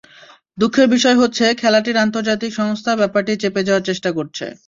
[0.57, 4.45] দুঃখের বিষয় হচ্ছে খেলাটির আন্তর্জাতিক সংস্থা ব্যাপারটি চেপে যাওয়ার চেষ্টা করছে।